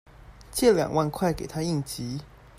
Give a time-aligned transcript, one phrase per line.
[0.51, 2.21] 借兩萬塊給她應急